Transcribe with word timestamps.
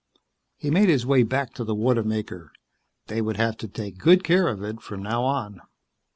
He 0.57 0.71
made 0.71 0.89
his 0.89 1.05
way 1.05 1.21
back 1.21 1.53
to 1.53 1.63
the 1.63 1.75
water 1.75 2.01
maker. 2.03 2.51
They 3.05 3.21
would 3.21 3.37
have 3.37 3.55
to 3.57 3.67
take 3.67 3.99
good 3.99 4.23
care 4.23 4.47
of 4.47 4.63
it 4.63 4.81
from 4.81 5.03
now 5.03 5.21
on. 5.25 5.61